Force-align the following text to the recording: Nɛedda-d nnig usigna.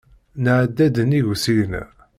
Nɛedda-d 0.43 0.95
nnig 1.03 1.25
usigna. 1.33 1.83